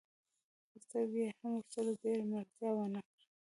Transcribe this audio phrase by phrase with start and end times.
[0.69, 3.23] خو سترګو يې هم ورسره ډېره ملتيا ونه کړه.